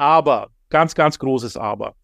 [0.00, 1.94] Aber, ganz, ganz großes Aber.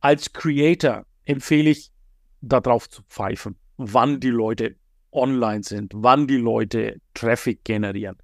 [0.00, 1.92] Als Creator empfehle ich,
[2.40, 4.74] darauf zu pfeifen, wann die Leute
[5.12, 8.16] online sind, wann die Leute Traffic generieren,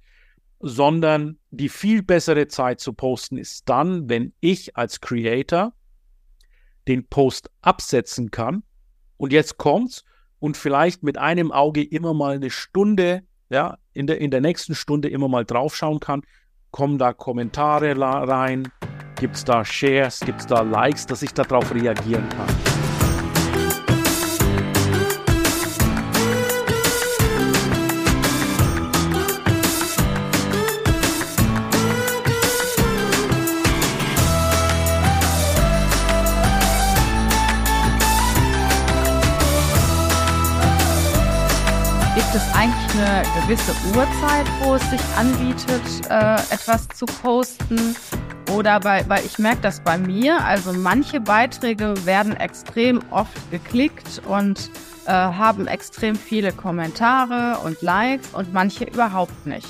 [0.59, 5.71] sondern die viel bessere Zeit zu posten ist dann, wenn ich als Creator
[6.89, 8.63] den Post absetzen kann.
[9.15, 10.03] Und jetzt kommt's.
[10.39, 14.75] Und vielleicht mit einem Auge immer mal eine Stunde, ja, in der, in der nächsten
[14.75, 16.21] Stunde immer mal draufschauen kann,
[16.71, 18.71] kommen da Kommentare rein,
[19.19, 22.47] gibt es da Shares, gibt es da Likes, dass ich darauf reagieren kann.
[42.15, 47.95] Gibt es eigentlich eine gewisse Uhrzeit, wo es sich anbietet, äh, etwas zu posten?
[48.53, 54.21] Oder bei, weil ich merke das bei mir, also manche Beiträge werden extrem oft geklickt
[54.27, 54.71] und
[55.05, 59.67] äh, haben extrem viele Kommentare und Likes und manche überhaupt nicht.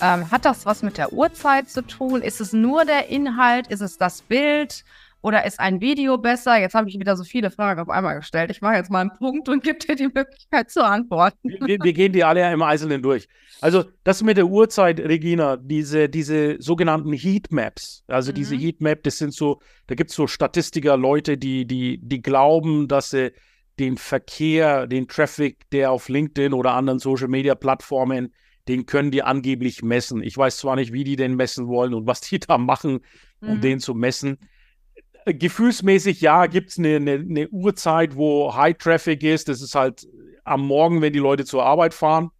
[0.00, 2.22] Ähm, hat das was mit der Uhrzeit zu tun?
[2.22, 3.68] Ist es nur der Inhalt?
[3.68, 4.84] Ist es das Bild?
[5.22, 6.56] Oder ist ein Video besser?
[6.58, 8.50] Jetzt habe ich wieder so viele Fragen auf einmal gestellt.
[8.50, 11.48] Ich mache jetzt mal einen Punkt und gebe dir die Möglichkeit zu antworten.
[11.48, 13.26] Wir, wir gehen die alle ja im Einzelnen durch.
[13.60, 18.36] Also das mit der Uhrzeit, Regina, diese, diese sogenannten Heatmaps, also mhm.
[18.36, 22.86] diese Heatmap, das sind so, da gibt es so Statistiker, Leute, die, die, die glauben,
[22.86, 23.32] dass sie
[23.78, 28.32] den Verkehr, den Traffic, der auf LinkedIn oder anderen Social-Media-Plattformen,
[28.68, 30.22] den können die angeblich messen.
[30.22, 33.00] Ich weiß zwar nicht, wie die den messen wollen und was die da machen,
[33.40, 33.60] um mhm.
[33.60, 34.38] den zu messen
[35.26, 39.48] gefühlsmäßig, ja, gibt es eine, eine, eine, Uhrzeit, wo High Traffic ist.
[39.48, 40.06] Das ist halt
[40.44, 42.30] am Morgen, wenn die Leute zur Arbeit fahren.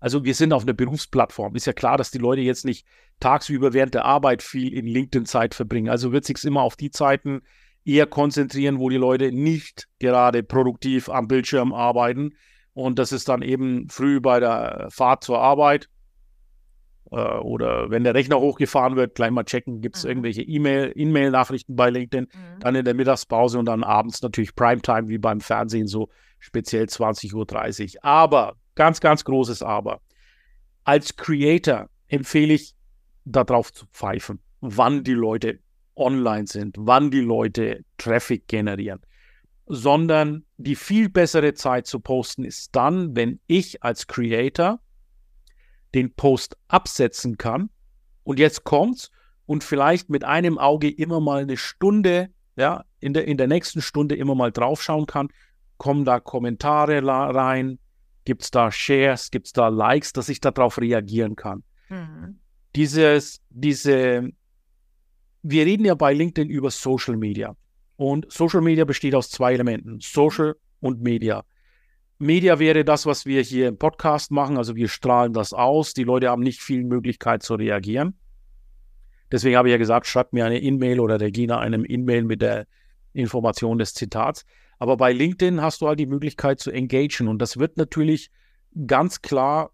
[0.00, 1.54] Also wir sind auf einer Berufsplattform.
[1.56, 2.86] Ist ja klar, dass die Leute jetzt nicht
[3.20, 5.88] tagsüber während der Arbeit viel in LinkedIn-Zeit verbringen.
[5.88, 7.42] Also wird sich immer auf die Zeiten
[7.84, 12.34] eher konzentrieren, wo die Leute nicht gerade produktiv am Bildschirm arbeiten.
[12.74, 15.88] Und das ist dann eben früh bei der Fahrt zur Arbeit
[17.16, 20.10] oder wenn der Rechner hochgefahren wird, gleich mal checken, gibt es mhm.
[20.10, 22.60] irgendwelche E-Mail-Nachrichten bei LinkedIn, mhm.
[22.60, 26.08] dann in der Mittagspause und dann abends natürlich Primetime wie beim Fernsehen, so
[26.38, 28.04] speziell 20.30 Uhr.
[28.04, 30.00] Aber, ganz, ganz großes Aber.
[30.84, 32.74] Als Creator empfehle ich,
[33.24, 35.58] darauf zu pfeifen, wann die Leute
[35.96, 39.00] online sind, wann die Leute Traffic generieren,
[39.66, 44.80] sondern die viel bessere Zeit zu posten ist dann, wenn ich als Creator
[45.94, 47.70] den Post absetzen kann.
[48.24, 49.10] Und jetzt kommt's
[49.46, 53.80] und vielleicht mit einem Auge immer mal eine Stunde, ja, in der, in der nächsten
[53.80, 55.28] Stunde immer mal draufschauen kann,
[55.78, 57.78] kommen da Kommentare rein,
[58.24, 61.62] gibt es da Shares, gibt es da Likes, dass ich darauf reagieren kann.
[61.88, 62.40] Mhm.
[62.76, 64.28] Dieses, diese,
[65.42, 67.56] wir reden ja bei LinkedIn über Social Media.
[67.96, 71.44] Und Social Media besteht aus zwei Elementen, Social und Media.
[72.18, 74.56] Media wäre das, was wir hier im Podcast machen.
[74.56, 75.94] Also wir strahlen das aus.
[75.94, 78.18] Die Leute haben nicht viel Möglichkeit zu reagieren.
[79.30, 82.42] Deswegen habe ich ja gesagt, schreibt mir eine E-Mail oder der Gina eine E-Mail mit
[82.42, 82.66] der
[83.12, 84.44] Information des Zitats.
[84.78, 88.30] Aber bei LinkedIn hast du halt die Möglichkeit zu engagen und das wird natürlich
[88.86, 89.70] ganz klar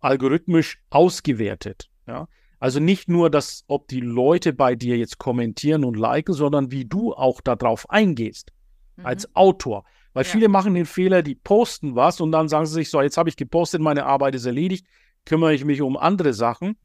[0.00, 1.88] algorithmisch ausgewertet.
[2.06, 2.28] Ja?
[2.60, 6.84] Also nicht nur, dass, ob die Leute bei dir jetzt kommentieren und liken, sondern wie
[6.84, 8.52] du auch darauf eingehst
[8.96, 9.06] mhm.
[9.06, 9.84] als Autor.
[10.18, 10.30] Weil ja.
[10.32, 13.28] viele machen den Fehler, die posten was und dann sagen sie sich so, jetzt habe
[13.28, 14.84] ich gepostet, meine Arbeit ist erledigt,
[15.24, 16.76] kümmere ich mich um andere Sachen.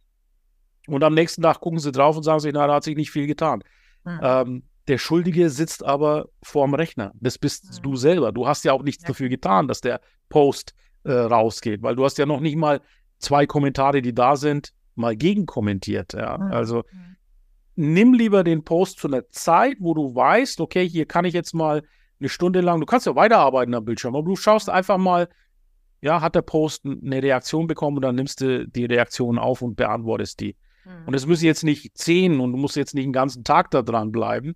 [0.85, 3.09] Und am nächsten Tag gucken sie drauf und sagen sich, na, da hat sich nicht
[3.09, 3.63] viel getan.
[4.03, 4.19] Mhm.
[4.21, 7.11] Ähm, der Schuldige sitzt aber vorm Rechner.
[7.15, 7.81] Das bist mhm.
[7.81, 8.33] du selber.
[8.33, 9.07] Du hast ja auch nichts ja.
[9.07, 12.81] dafür getan, dass der Post äh, rausgeht, weil du hast ja noch nicht mal
[13.17, 16.13] zwei Kommentare, die da sind, mal gegenkommentiert.
[16.13, 16.37] Ja?
[16.37, 16.51] Mhm.
[16.51, 17.93] Also mhm.
[17.93, 21.55] nimm lieber den Post zu einer Zeit, wo du weißt, okay, hier kann ich jetzt
[21.55, 21.81] mal
[22.19, 25.29] eine Stunde lang, du kannst ja weiterarbeiten am Bildschirm, aber du schaust einfach mal,
[26.01, 29.75] ja, hat der Post eine Reaktion bekommen und dann nimmst du die Reaktion auf und
[29.75, 30.55] beantwortest die.
[30.85, 31.07] Mhm.
[31.07, 33.81] Und es müssen jetzt nicht zehn und du musst jetzt nicht den ganzen Tag da
[33.81, 34.53] dran bleiben.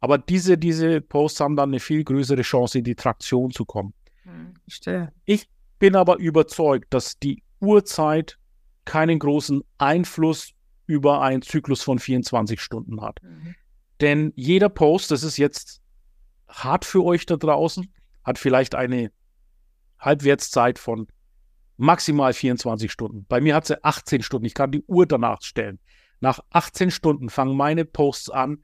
[0.00, 3.94] Aber diese, diese Posts haben dann eine viel größere Chance, in die Traktion zu kommen.
[4.24, 4.54] Mhm.
[5.24, 5.48] Ich
[5.78, 8.38] bin aber überzeugt, dass die Uhrzeit
[8.84, 10.52] keinen großen Einfluss
[10.86, 13.22] über einen Zyklus von 24 Stunden hat.
[13.22, 13.54] Mhm.
[14.00, 15.79] Denn jeder Post, das ist jetzt
[16.50, 17.92] hart für euch da draußen,
[18.24, 19.10] hat vielleicht eine
[19.98, 21.06] Halbwertszeit von
[21.76, 23.24] maximal 24 Stunden.
[23.28, 24.46] Bei mir hat sie 18 Stunden.
[24.46, 25.78] Ich kann die Uhr danach stellen.
[26.20, 28.62] Nach 18 Stunden fangen meine Posts an,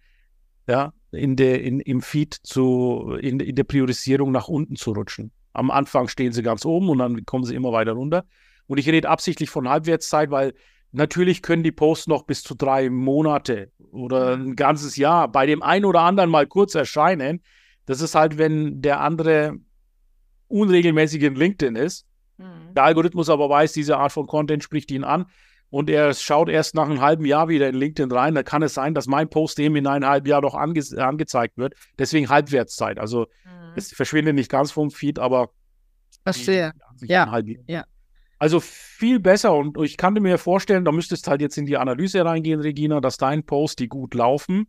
[0.68, 5.32] ja, in der, in, im Feed zu, in, in der Priorisierung nach unten zu rutschen.
[5.54, 8.26] Am Anfang stehen sie ganz oben und dann kommen sie immer weiter runter.
[8.66, 10.52] Und ich rede absichtlich von Halbwertszeit, weil
[10.92, 15.62] natürlich können die Posts noch bis zu drei Monate oder ein ganzes Jahr bei dem
[15.62, 17.42] einen oder anderen mal kurz erscheinen.
[17.86, 19.56] Das ist halt, wenn der andere
[20.48, 22.06] unregelmäßig in LinkedIn ist.
[22.36, 22.74] Mhm.
[22.74, 25.26] Der Algorithmus aber weiß, diese Art von Content spricht ihn an
[25.70, 28.34] und er schaut erst nach einem halben Jahr wieder in LinkedIn rein.
[28.34, 31.56] Da kann es sein, dass mein Post dem in einem halben Jahr noch ange angezeigt
[31.56, 31.74] wird.
[31.98, 32.98] Deswegen Halbwertszeit.
[32.98, 33.72] Also mhm.
[33.76, 35.50] es verschwindet nicht ganz vom Feed, aber
[36.22, 36.72] Verstehe.
[37.02, 37.40] Ja.
[37.66, 37.84] ja.
[38.38, 42.24] Also viel besser und ich kann mir vorstellen, da müsstest halt jetzt in die Analyse
[42.24, 44.66] reingehen, Regina, dass dein Post, die gut laufen,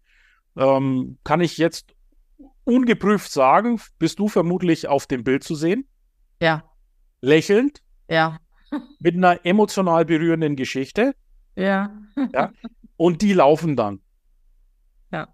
[0.55, 1.93] ähm, kann ich jetzt
[2.67, 5.87] ungeprüft sagen, bist du vermutlich auf dem Bild zu sehen.
[6.41, 6.63] Ja.
[7.21, 7.81] Lächelnd.
[8.09, 8.39] Ja.
[8.99, 11.15] mit einer emotional berührenden Geschichte.
[11.55, 11.95] Ja.
[12.33, 12.51] ja.
[12.97, 14.01] Und die laufen dann.
[15.11, 15.29] Ja.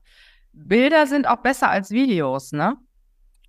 [0.53, 2.77] Bilder sind auch besser als Videos, ne?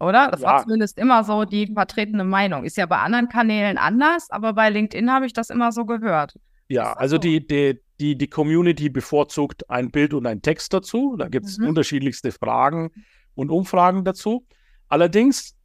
[0.01, 0.31] Oder?
[0.31, 0.49] Das ja.
[0.49, 2.65] war zumindest immer so die vertretene Meinung.
[2.65, 6.35] Ist ja bei anderen Kanälen anders, aber bei LinkedIn habe ich das immer so gehört.
[6.69, 7.21] Ja, also so?
[7.21, 11.17] die, die, die, die Community bevorzugt ein Bild und ein Text dazu.
[11.19, 11.69] Da gibt es mhm.
[11.69, 12.91] unterschiedlichste Fragen
[13.35, 14.47] und Umfragen dazu.
[14.89, 15.57] Allerdings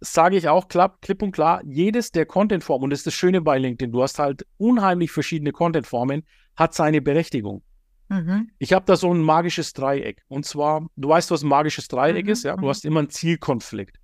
[0.00, 3.40] sage ich auch klapp, klipp und klar, jedes der Contentformen, und das ist das Schöne
[3.40, 6.24] bei LinkedIn, du hast halt unheimlich verschiedene Contentformen,
[6.56, 7.62] hat seine Berechtigung.
[8.08, 8.50] Mhm.
[8.58, 10.22] Ich habe da so ein magisches Dreieck.
[10.28, 12.32] Und zwar, du weißt, was ein magisches Dreieck mhm.
[12.32, 12.56] ist, ja?
[12.56, 12.68] Du mhm.
[12.68, 13.98] hast immer einen Zielkonflikt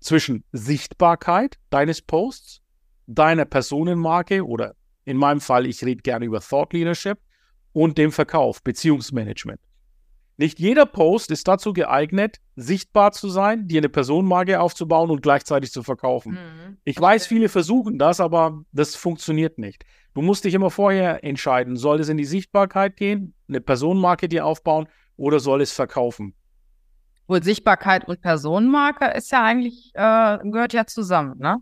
[0.00, 2.62] zwischen Sichtbarkeit deines Posts,
[3.06, 4.74] deiner Personenmarke oder
[5.04, 7.18] in meinem Fall, ich rede gerne über Thought Leadership
[7.72, 9.60] und dem Verkauf, Beziehungsmanagement.
[10.38, 15.72] Nicht jeder Post ist dazu geeignet, sichtbar zu sein, dir eine Personenmarke aufzubauen und gleichzeitig
[15.72, 16.32] zu verkaufen.
[16.32, 16.76] Mhm.
[16.84, 19.84] Ich weiß, viele versuchen das, aber das funktioniert nicht.
[20.12, 24.44] Du musst dich immer vorher entscheiden, soll es in die Sichtbarkeit gehen, eine Personenmarke dir
[24.44, 26.34] aufbauen oder soll es verkaufen?
[27.28, 31.58] Wohl Sichtbarkeit und Personenmarke ist ja eigentlich, äh, gehört ja zusammen, ne?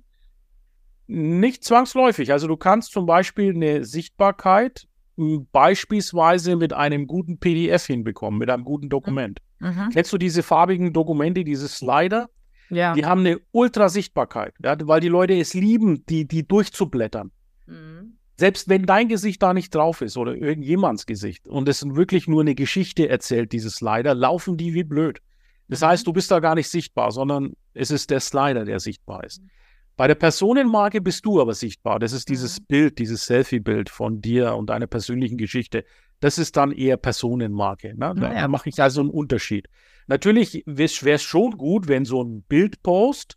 [1.06, 2.32] Nicht zwangsläufig.
[2.32, 4.86] Also du kannst zum Beispiel eine Sichtbarkeit
[5.16, 9.40] beispielsweise mit einem guten PDF hinbekommen, mit einem guten Dokument.
[9.60, 9.90] Mhm.
[9.92, 12.28] Kennst du diese farbigen Dokumente, diese Slider?
[12.70, 12.94] Ja.
[12.94, 17.30] Die haben eine Ultrasichtbarkeit, ja, weil die Leute es lieben, die, die durchzublättern.
[17.66, 18.18] Mhm.
[18.36, 22.40] Selbst wenn dein Gesicht da nicht drauf ist oder irgendjemands Gesicht und es wirklich nur
[22.40, 25.20] eine Geschichte erzählt, diese Slider, laufen die wie blöd.
[25.68, 25.86] Das mhm.
[25.86, 29.40] heißt, du bist da gar nicht sichtbar, sondern es ist der Slider, der sichtbar ist.
[29.96, 31.98] Bei der Personenmarke bist du aber sichtbar.
[31.98, 32.64] Das ist dieses mhm.
[32.66, 35.84] Bild, dieses Selfie-Bild von dir und deiner persönlichen Geschichte.
[36.20, 37.94] Das ist dann eher Personenmarke.
[37.96, 38.14] Ne?
[38.16, 38.48] Da ja.
[38.48, 39.68] mache ich also einen Unterschied.
[40.06, 43.36] Natürlich wäre es schon gut, wenn so ein Bildpost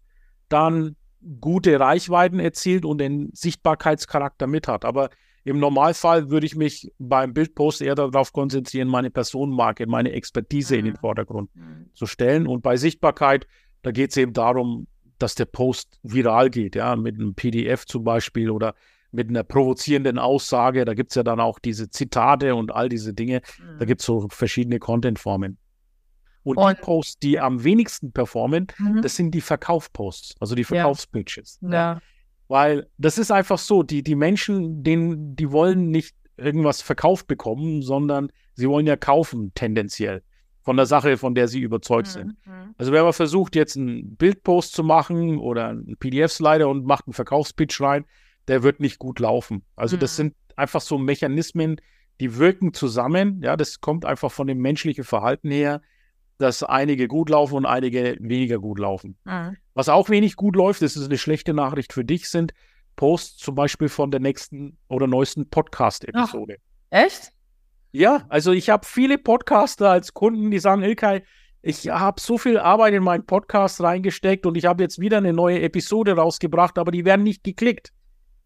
[0.50, 0.96] dann
[1.40, 4.86] gute Reichweiten erzielt und den Sichtbarkeitscharakter mit hat.
[4.86, 5.10] Aber
[5.44, 10.80] im Normalfall würde ich mich beim Bildpost eher darauf konzentrieren, meine Personenmarke, meine Expertise mhm.
[10.80, 11.00] in den mhm.
[11.00, 11.90] Vordergrund mhm.
[11.94, 12.48] zu stellen.
[12.48, 13.48] Und bei Sichtbarkeit,
[13.82, 14.88] da geht es eben darum,
[15.20, 18.76] dass der Post viral geht, ja, mit einem PDF zum Beispiel oder
[19.12, 20.86] mit einer provozierenden Aussage.
[20.86, 23.42] Da gibt es ja dann auch diese Zitate und all diese Dinge.
[23.60, 23.80] Mhm.
[23.80, 25.58] Da gibt es so verschiedene Contentformen.
[26.44, 29.02] Und, und, die Posts, die am wenigsten performen, mhm.
[29.02, 31.60] das sind die Verkaufposts, also die Verkaufspitches.
[31.62, 31.70] Ja.
[31.72, 32.02] ja.
[32.48, 37.82] Weil das ist einfach so, die, die Menschen, denen, die wollen nicht irgendwas verkauft bekommen,
[37.82, 40.24] sondern sie wollen ja kaufen, tendenziell
[40.68, 42.36] von der Sache, von der sie überzeugt sind.
[42.46, 42.76] Mhm.
[42.78, 47.14] Also wenn man versucht, jetzt einen Bildpost zu machen oder einen PDF-Slider und macht einen
[47.14, 48.04] Verkaufspitch rein,
[48.50, 49.64] der wird nicht gut laufen.
[49.78, 50.02] Also mhm.
[50.02, 51.80] das sind einfach so Mechanismen,
[52.20, 53.42] die wirken zusammen.
[53.42, 55.82] Ja, das kommt einfach von dem menschlichen Verhalten her,
[56.38, 59.18] dass einige gut laufen und einige weniger gut laufen.
[59.24, 59.56] Mhm.
[59.74, 62.54] Was auch wenig gut läuft, das ist eine schlechte Nachricht für dich, sind
[62.98, 66.58] Posts zum Beispiel von der nächsten oder neuesten Podcast-Episode.
[66.90, 67.32] Echt?
[67.92, 71.24] Ja, also ich habe viele Podcaster als Kunden, die sagen, Ilkay,
[71.62, 75.34] ich habe so viel Arbeit in meinen Podcast reingesteckt und ich habe jetzt wieder eine
[75.34, 77.92] neue Episode rausgebracht, aber die werden nicht geklickt.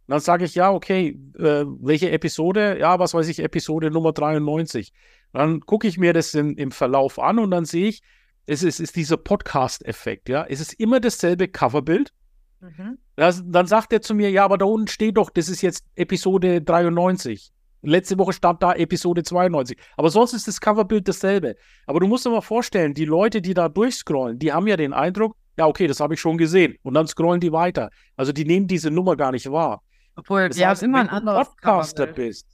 [0.08, 2.80] Und dann sage ich, ja, okay, äh, welche Episode?
[2.80, 4.94] Ja, was weiß ich, Episode Nummer 93.
[5.34, 8.02] Dann gucke ich mir das in, im Verlauf an und dann sehe ich,
[8.46, 10.46] es ist, ist dieser Podcast-Effekt, ja.
[10.48, 12.12] Es ist immer dasselbe Coverbild.
[12.60, 12.98] Mhm.
[13.16, 15.86] Das, dann sagt er zu mir, ja, aber da unten steht doch, das ist jetzt
[15.96, 17.52] Episode 93.
[17.82, 19.78] Letzte Woche stand da Episode 92.
[19.98, 21.56] Aber sonst ist das Coverbild dasselbe.
[21.88, 24.94] Aber du musst dir mal vorstellen, die Leute, die da durchscrollen, die haben ja den
[24.94, 26.78] Eindruck, ja, okay, das habe ich schon gesehen.
[26.84, 27.90] Und dann scrollen die weiter.
[28.16, 29.82] Also die nehmen diese Nummer gar nicht wahr.
[30.16, 32.28] Obwohl, das heißt, immer ein anderes Podcaster Coverbild.
[32.28, 32.48] bist.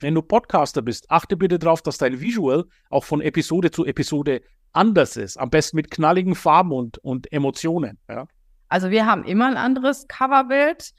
[0.00, 4.42] Wenn du Podcaster bist, achte bitte darauf, dass dein Visual auch von Episode zu Episode
[4.72, 5.38] anders ist.
[5.38, 7.98] Am besten mit knalligen Farben und, und Emotionen.
[8.08, 8.26] Ja?
[8.68, 10.92] Also wir haben immer ein anderes Coverbild.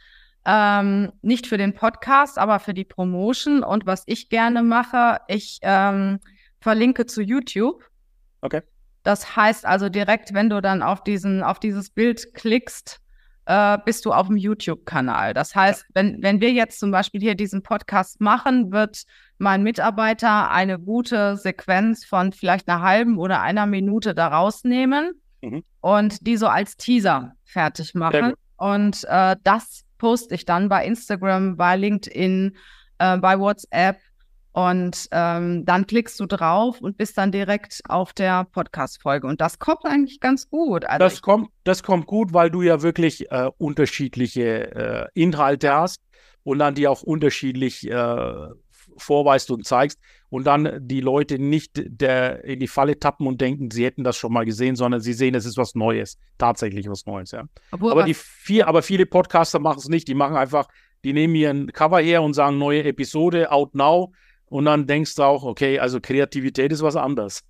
[0.50, 3.63] Ähm, nicht für den Podcast, aber für die Promotion.
[3.63, 6.20] Und was ich gerne mache, ich ähm,
[6.62, 7.84] verlinke zu YouTube.
[8.42, 8.62] Okay.
[9.04, 13.01] Das heißt also direkt, wenn du dann auf diesen, auf dieses Bild klickst,
[13.46, 15.34] äh, bist du auf dem YouTube-Kanal.
[15.34, 15.88] Das heißt, ja.
[15.94, 19.04] wenn, wenn wir jetzt zum Beispiel hier diesen Podcast machen, wird
[19.38, 25.63] mein Mitarbeiter eine gute Sequenz von vielleicht einer halben oder einer Minute daraus nehmen mhm.
[25.82, 28.34] und die so als Teaser fertig machen.
[28.58, 32.56] Und äh, das poste ich dann bei Instagram, bei LinkedIn,
[33.00, 33.98] äh, bei WhatsApp
[34.58, 39.27] und ähm, dann klickst du drauf und bist dann direkt auf der Podcast-Folge.
[39.27, 40.84] Und das kommt eigentlich ganz gut.
[40.84, 46.01] Also das, kommt, das kommt gut, weil du ja wirklich äh, unterschiedliche äh, Inhalte hast
[46.42, 48.48] und dann die auch unterschiedlich äh,
[48.98, 50.00] vorweist und zeigst.
[50.29, 54.17] Und dann die Leute nicht der, in die Falle tappen und denken, sie hätten das
[54.17, 56.17] schon mal gesehen, sondern sie sehen, es ist was Neues.
[56.38, 57.44] Tatsächlich was Neues, ja.
[57.72, 60.08] Obwohl, aber, die vier, aber viele Podcaster machen es nicht.
[60.08, 60.67] Die machen einfach,
[61.03, 64.12] die nehmen ihren Cover her und sagen, neue Episode, out now
[64.50, 67.44] und dann denkst du auch, okay, also Kreativität ist was anderes.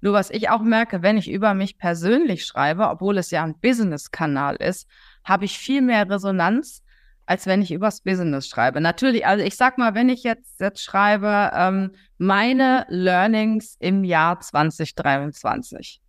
[0.00, 3.58] Nur was ich auch merke, wenn ich über mich persönlich schreibe, obwohl es ja ein
[3.58, 4.88] Business-Kanal ist,
[5.24, 6.82] habe ich viel mehr Resonanz,
[7.28, 8.80] als wenn ich übers Business schreibe.
[8.80, 14.40] Natürlich, also ich sag mal, wenn ich jetzt, jetzt schreibe, ähm, meine Learnings im Jahr
[14.40, 16.00] 2023.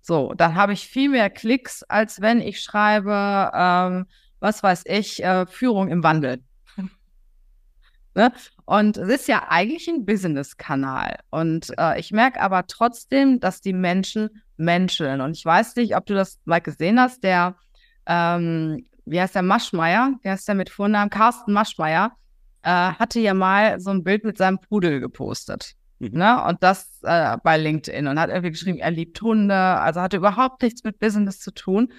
[0.00, 4.06] So, dann habe ich viel mehr Klicks, als wenn ich schreibe, ähm,
[4.38, 6.42] was weiß ich, äh, Führung im Wandel.
[8.14, 8.30] Ne?
[8.66, 11.16] Und es ist ja eigentlich ein Business-Kanal.
[11.30, 15.22] Und äh, ich merke aber trotzdem, dass die Menschen menscheln.
[15.22, 17.56] Und ich weiß nicht, ob du das mal gesehen hast, der,
[18.04, 22.12] ähm, wie heißt der, Maschmeier, wie heißt der mit Vornamen, Carsten Maschmeier,
[22.62, 25.74] äh, hatte ja mal so ein Bild mit seinem Pudel gepostet.
[25.98, 26.10] Mhm.
[26.12, 26.44] Ne?
[26.44, 30.62] Und das äh, bei LinkedIn und hat irgendwie geschrieben, er liebt Hunde, also hatte überhaupt
[30.62, 31.92] nichts mit Business zu tun.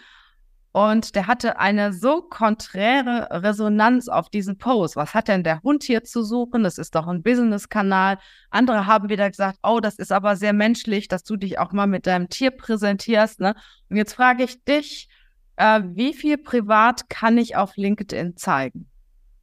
[0.75, 4.95] Und der hatte eine so konträre Resonanz auf diesen Post.
[4.95, 6.63] Was hat denn der Hund hier zu suchen?
[6.63, 8.17] Das ist doch ein Business-Kanal.
[8.49, 11.85] Andere haben wieder gesagt, oh, das ist aber sehr menschlich, dass du dich auch mal
[11.85, 13.39] mit deinem Tier präsentierst.
[13.39, 13.53] Ne?
[13.89, 15.09] Und jetzt frage ich dich,
[15.55, 18.87] äh, wie viel privat kann ich auf LinkedIn zeigen?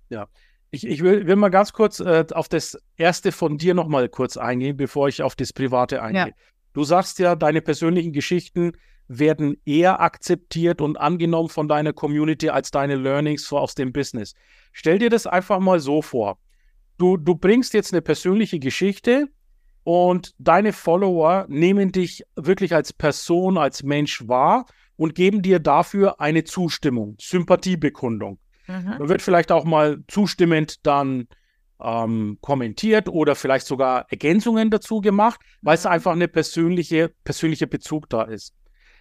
[0.09, 0.26] Ja,
[0.71, 4.37] ich, ich will, will, mal ganz kurz äh, auf das erste von dir nochmal kurz
[4.37, 6.29] eingehen, bevor ich auf das Private eingehe.
[6.29, 6.35] Ja.
[6.73, 8.73] Du sagst ja, deine persönlichen Geschichten
[9.09, 14.35] werden eher akzeptiert und angenommen von deiner Community als deine Learnings aus dem Business.
[14.73, 16.38] Stell dir das einfach mal so vor.
[16.97, 19.26] Du, du bringst jetzt eine persönliche Geschichte
[19.83, 24.67] und deine Follower nehmen dich wirklich als Person, als Mensch wahr
[25.00, 28.38] und geben dir dafür eine Zustimmung, Sympathiebekundung.
[28.66, 28.97] Mhm.
[28.99, 31.26] Da wird vielleicht auch mal zustimmend dann
[31.83, 35.92] ähm, kommentiert oder vielleicht sogar Ergänzungen dazu gemacht, weil es mhm.
[35.92, 38.52] einfach eine persönliche, persönliche Bezug da ist.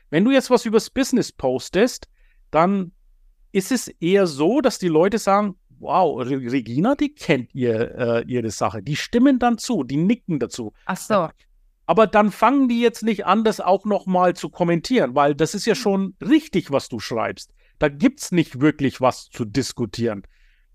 [0.10, 2.08] Wenn du jetzt was übers Business postest,
[2.50, 2.94] dann
[3.52, 8.52] ist es eher so, dass die Leute sagen, wow, Regina, die kennt ihr, äh, ihre
[8.52, 8.82] Sache.
[8.82, 10.72] Die stimmen dann zu, die nicken dazu.
[10.86, 11.28] Ach so.
[11.90, 15.66] Aber dann fangen die jetzt nicht an, das auch nochmal zu kommentieren, weil das ist
[15.66, 15.82] ja hm.
[15.82, 17.52] schon richtig, was du schreibst.
[17.80, 20.22] Da gibt es nicht wirklich was zu diskutieren.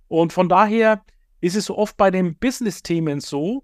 [0.08, 1.04] Und von daher
[1.40, 3.62] ist es oft bei den Business-Themen so,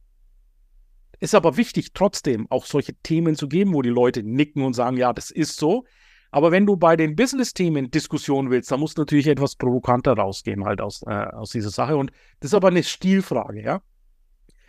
[1.19, 4.97] ist aber wichtig, trotzdem auch solche Themen zu geben, wo die Leute nicken und sagen,
[4.97, 5.83] ja, das ist so.
[6.31, 10.81] Aber wenn du bei den Business-Themen Diskussionen willst, dann muss natürlich etwas provokanter rausgehen, halt
[10.81, 11.97] aus, äh, aus dieser Sache.
[11.97, 13.83] Und das ist aber eine Stilfrage, ja.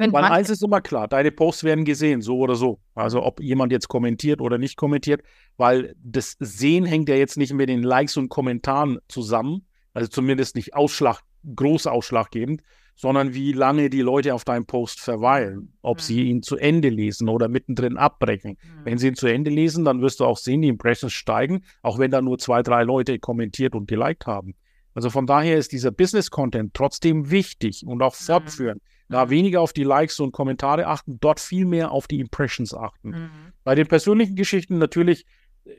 [0.01, 2.79] Wenn Weil eins ist immer klar, deine Posts werden gesehen, so oder so.
[2.95, 5.21] Also ob jemand jetzt kommentiert oder nicht kommentiert,
[5.57, 10.55] weil das Sehen hängt ja jetzt nicht mit den Likes und Kommentaren zusammen, also zumindest
[10.55, 11.21] nicht Ausschlag,
[11.55, 12.61] groß ausschlaggebend,
[12.95, 16.01] sondern wie lange die Leute auf deinem Post verweilen, ob mhm.
[16.01, 18.57] sie ihn zu Ende lesen oder mittendrin abbrechen.
[18.61, 18.85] Mhm.
[18.85, 21.97] Wenn sie ihn zu Ende lesen, dann wirst du auch sehen, die Impressions steigen, auch
[21.97, 24.55] wenn da nur zwei, drei Leute kommentiert und geliked haben.
[24.93, 28.23] Also von daher ist dieser Business-Content trotzdem wichtig und auch mhm.
[28.23, 28.77] fortführen.
[28.77, 29.00] Mhm.
[29.11, 33.09] Da weniger auf die Likes und Kommentare achten, dort viel mehr auf die Impressions achten.
[33.09, 33.29] Mhm.
[33.63, 35.25] Bei den persönlichen Geschichten natürlich,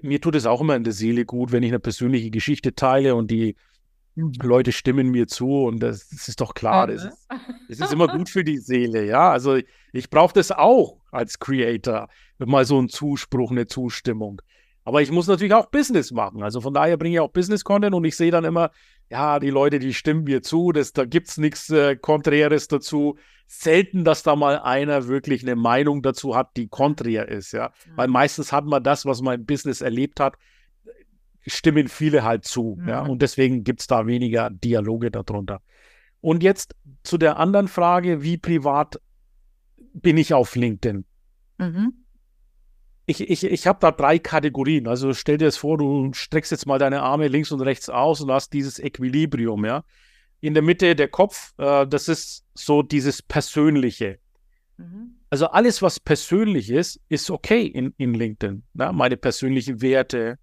[0.02, 3.14] mir tut es auch immer in der Seele gut, wenn ich eine persönliche Geschichte teile
[3.14, 3.56] und die
[4.14, 6.86] Leute stimmen mir zu und das, das ist doch klar.
[6.86, 7.28] Das ist,
[7.68, 9.30] das ist, immer gut für die Seele, ja.
[9.30, 9.58] Also
[9.92, 12.08] ich brauche das auch als Creator,
[12.38, 14.42] mal so ein Zuspruch, eine Zustimmung.
[14.84, 16.42] Aber ich muss natürlich auch Business machen.
[16.42, 18.70] Also von daher bringe ich auch Business-Content und ich sehe dann immer,
[19.12, 23.18] ja, die Leute, die stimmen mir zu, das, da gibt es nichts äh, Konträres dazu.
[23.46, 27.68] Selten, dass da mal einer wirklich eine Meinung dazu hat, die konträr ist, ja.
[27.68, 27.96] Mhm.
[27.96, 30.38] Weil meistens hat man das, was man im Business erlebt hat,
[31.46, 32.78] stimmen viele halt zu.
[32.80, 32.88] Mhm.
[32.88, 35.60] Ja, und deswegen gibt es da weniger Dialoge darunter.
[36.22, 38.98] Und jetzt zu der anderen Frage, wie privat
[39.92, 41.04] bin ich auf LinkedIn?
[41.58, 41.92] Mhm.
[43.06, 44.86] Ich, ich, ich habe da drei Kategorien.
[44.86, 48.20] Also stell dir das vor, du streckst jetzt mal deine Arme links und rechts aus
[48.20, 49.84] und hast dieses Equilibrium, ja.
[50.40, 54.18] In der Mitte der Kopf, äh, das ist so dieses Persönliche.
[54.76, 55.16] Mhm.
[55.30, 58.62] Also alles, was persönlich ist, ist okay in, in LinkedIn.
[58.74, 58.92] Ne?
[58.92, 60.38] Meine persönlichen Werte,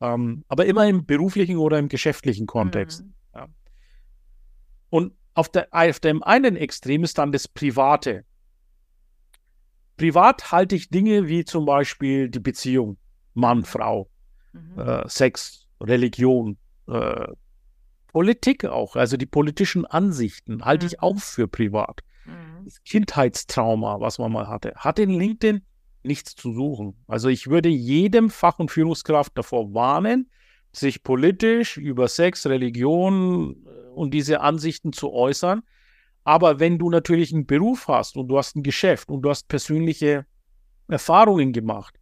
[0.00, 3.02] Ähm, aber immer im beruflichen oder im geschäftlichen Kontext.
[3.02, 3.14] Mhm.
[3.34, 3.46] Ja.
[4.90, 8.24] Und auf, der, auf dem einen Extrem ist dann das Private.
[9.96, 12.96] Privat halte ich Dinge wie zum Beispiel die Beziehung
[13.34, 14.10] Mann, Frau,
[14.52, 14.78] mhm.
[14.78, 16.56] äh, Sex, Religion,
[16.88, 17.26] äh,
[18.08, 20.92] Politik auch, also die politischen Ansichten halte mhm.
[20.92, 22.00] ich auch für privat.
[22.24, 22.64] Mhm.
[22.64, 25.62] Das Kindheitstrauma, was man mal hatte, hat in LinkedIn
[26.04, 26.96] nichts zu suchen.
[27.06, 30.30] Also ich würde jedem Fach- und Führungskraft davor warnen,
[30.72, 35.62] sich politisch über Sex, Religion äh, und diese Ansichten zu äußern.
[36.24, 39.46] Aber wenn du natürlich einen Beruf hast und du hast ein Geschäft und du hast
[39.48, 40.26] persönliche
[40.88, 41.98] Erfahrungen gemacht,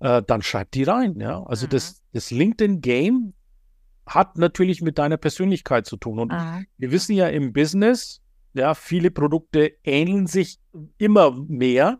[0.00, 1.18] äh, dann schreib die rein.
[1.18, 1.42] Ja?
[1.42, 1.70] Also mhm.
[1.70, 3.34] das, das LinkedIn-Game
[4.06, 6.20] hat natürlich mit deiner Persönlichkeit zu tun.
[6.20, 6.62] Und ah.
[6.78, 8.22] wir wissen ja im Business,
[8.54, 10.58] ja, viele Produkte ähneln sich
[10.96, 11.98] immer mehr.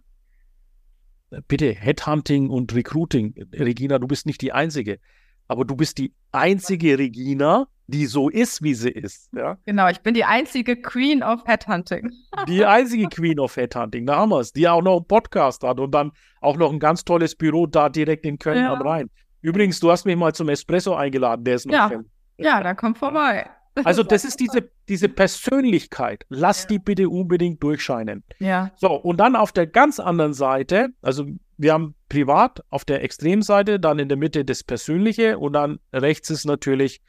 [1.49, 3.35] Bitte, Headhunting und Recruiting.
[3.52, 5.00] Regina, du bist nicht die Einzige.
[5.48, 9.30] Aber du bist die einzige Regina, die so ist, wie sie ist.
[9.32, 9.58] Ja?
[9.64, 12.10] Genau, ich bin die einzige Queen of Headhunting.
[12.48, 15.78] Die einzige Queen of Headhunting, da haben wir es, die auch noch einen Podcast hat
[15.78, 18.72] und dann auch noch ein ganz tolles Büro da direkt in Köln ja.
[18.72, 19.10] am Rhein.
[19.40, 21.90] Übrigens, du hast mich mal zum Espresso eingeladen, der ist noch Ja,
[22.38, 23.48] ja da kommt vorbei.
[23.84, 26.24] Also das ist diese, diese Persönlichkeit.
[26.28, 26.68] Lass ja.
[26.68, 28.24] die bitte unbedingt durchscheinen.
[28.38, 28.70] Ja.
[28.76, 31.26] So, und dann auf der ganz anderen Seite, also
[31.56, 36.30] wir haben privat auf der Extremseite, dann in der Mitte das Persönliche und dann rechts
[36.30, 37.00] ist natürlich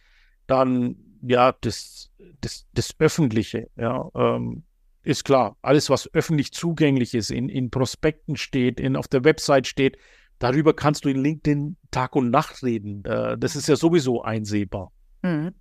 [0.47, 2.11] dann ja das,
[2.41, 3.69] das, das Öffentliche.
[3.75, 4.63] Ja, ähm,
[5.03, 5.57] ist klar.
[5.61, 9.97] Alles, was öffentlich zugänglich ist, in, in Prospekten steht, in, auf der Website steht,
[10.39, 13.03] darüber kannst du in LinkedIn Tag und Nacht reden.
[13.05, 14.91] Äh, das ist ja sowieso einsehbar.
[15.21, 15.53] Mhm.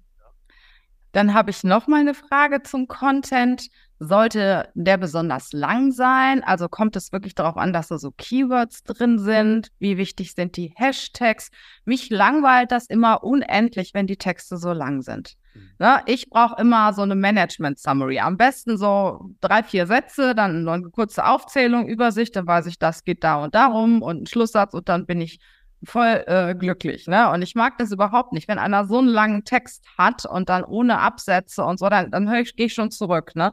[1.13, 3.69] Dann habe ich noch mal eine Frage zum Content.
[3.99, 6.45] Sollte der besonders lang sein?
[6.45, 9.69] Also kommt es wirklich darauf an, dass da so Keywords drin sind?
[9.79, 11.51] Wie wichtig sind die Hashtags?
[11.87, 15.37] Mich langweilt das immer unendlich, wenn die Texte so lang sind.
[15.55, 15.71] Mhm.
[15.79, 16.03] Ne?
[16.07, 18.21] Ich brauche immer so eine Management-Summary.
[18.21, 23.03] Am besten so drei, vier Sätze, dann eine kurze Aufzählung, Übersicht, dann weiß ich, das
[23.03, 25.41] geht da und darum und ein Schlusssatz und dann bin ich
[25.85, 27.07] voll äh, glücklich.
[27.07, 27.31] Ne?
[27.31, 28.49] Und ich mag das überhaupt nicht.
[28.49, 32.33] Wenn einer so einen langen Text hat und dann ohne Absätze und so, dann, dann
[32.35, 33.33] ich, gehe ich schon zurück.
[33.35, 33.53] Ne?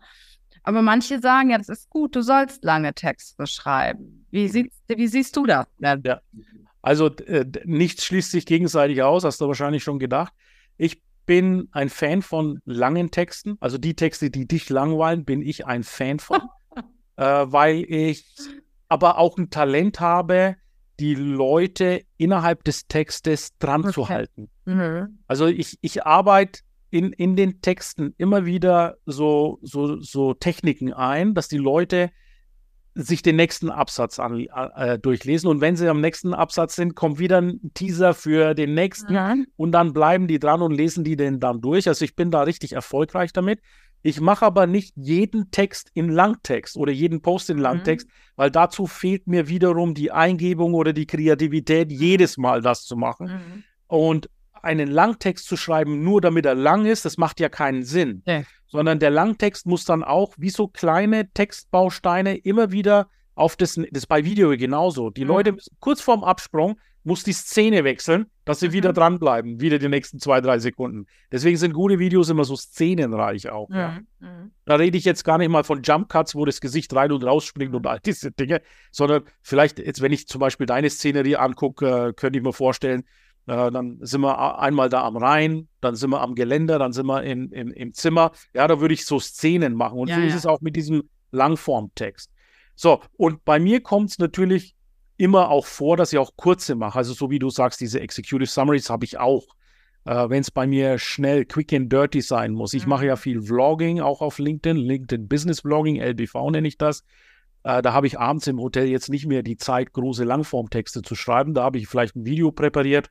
[0.64, 4.26] Aber manche sagen, ja, das ist gut, du sollst lange Texte schreiben.
[4.32, 5.68] Wie, siehst, wie siehst du das?
[5.80, 6.22] Ja.
[6.82, 10.34] Also äh, nichts schließt sich gegenseitig aus, hast du wahrscheinlich schon gedacht.
[10.78, 13.58] Ich bin ein Fan von langen Texten.
[13.60, 16.42] Also die Texte, die dich langweilen, bin ich ein Fan von.
[17.16, 18.26] äh, weil ich
[18.90, 20.56] aber auch ein Talent habe,
[21.00, 23.94] die Leute innerhalb des Textes dran okay.
[23.94, 24.50] zu halten.
[24.66, 25.20] Mhm.
[25.28, 26.62] Also ich, ich arbeite
[26.94, 32.12] in, in den Texten immer wieder so, so, so Techniken ein, dass die Leute
[32.94, 37.18] sich den nächsten Absatz an, äh, durchlesen und wenn sie am nächsten Absatz sind, kommt
[37.18, 39.48] wieder ein Teaser für den nächsten mhm.
[39.56, 41.88] und dann bleiben die dran und lesen die den dann durch.
[41.88, 43.60] Also ich bin da richtig erfolgreich damit.
[44.04, 47.64] Ich mache aber nicht jeden Text in Langtext oder jeden Post in mhm.
[47.64, 48.12] Langtext, mhm.
[48.36, 53.28] weil dazu fehlt mir wiederum die Eingebung oder die Kreativität, jedes Mal das zu machen.
[53.28, 53.64] Mhm.
[53.88, 54.30] Und
[54.64, 58.24] einen Langtext zu schreiben, nur damit er lang ist, das macht ja keinen Sinn.
[58.26, 58.46] Nee.
[58.68, 63.86] Sondern der Langtext muss dann auch wie so kleine Textbausteine immer wieder auf das, das
[63.92, 65.10] ist bei Video genauso.
[65.10, 65.28] Die mhm.
[65.28, 68.74] Leute kurz vorm Absprung muss die Szene wechseln, dass sie mhm.
[68.74, 71.06] wieder dranbleiben, wieder die nächsten zwei, drei Sekunden.
[71.32, 73.70] Deswegen sind gute Videos immer so szenenreich auch.
[73.70, 73.76] Mhm.
[73.76, 74.00] Ja.
[74.20, 74.52] Mhm.
[74.66, 77.24] Da rede ich jetzt gar nicht mal von Jump Cuts, wo das Gesicht rein und
[77.24, 81.36] raus springt und all diese Dinge, sondern vielleicht jetzt, wenn ich zum Beispiel deine Szenerie
[81.36, 83.04] angucke, könnte ich mir vorstellen,
[83.48, 87.06] äh, dann sind wir einmal da am Rhein, dann sind wir am Geländer, dann sind
[87.08, 88.32] wir in, in, im Zimmer.
[88.54, 90.00] Ja, da würde ich so Szenen machen.
[90.00, 92.32] Und ja, so ist es auch mit diesem Langformtext.
[92.76, 94.76] So, und bei mir kommt es natürlich
[95.18, 96.98] immer auch vor, dass ich auch kurze mache.
[96.98, 99.46] Also so wie du sagst, diese Executive Summaries habe ich auch.
[100.06, 102.74] Äh, Wenn es bei mir schnell, quick and dirty sein muss.
[102.74, 102.90] Ich mhm.
[102.90, 107.04] mache ja viel Vlogging, auch auf LinkedIn, LinkedIn Business Vlogging, LBV nenne ich das.
[107.64, 111.16] Äh, da habe ich abends im Hotel jetzt nicht mehr die Zeit, große Langformtexte zu
[111.16, 111.54] schreiben.
[111.54, 113.10] Da habe ich vielleicht ein Video präpariert,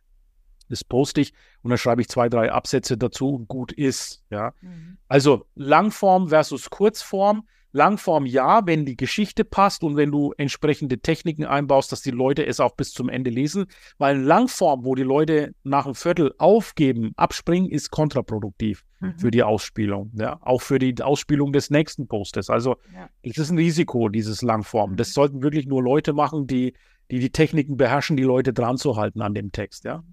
[0.72, 1.32] das poste ich
[1.62, 4.24] und dann schreibe ich zwei, drei Absätze dazu und gut ist.
[4.30, 4.54] Ja.
[4.62, 4.96] Mhm.
[5.06, 7.44] Also Langform versus Kurzform.
[7.72, 12.46] Langform ja, wenn die Geschichte passt und wenn du entsprechende Techniken einbaust, dass die Leute
[12.46, 13.66] es auch bis zum Ende lesen.
[13.98, 19.18] Weil Langform, wo die Leute nach einem Viertel aufgeben, abspringen, ist kontraproduktiv mhm.
[19.18, 20.12] für die Ausspielung.
[20.14, 22.50] Ja, auch für die Ausspielung des nächsten Postes.
[22.50, 23.08] Also ja.
[23.22, 24.92] es ist ein Risiko, dieses Langform.
[24.92, 24.96] Mhm.
[24.96, 26.74] Das sollten wirklich nur Leute machen, die,
[27.10, 29.84] die die Techniken beherrschen, die Leute dran zu halten an dem Text.
[29.84, 30.04] Ja.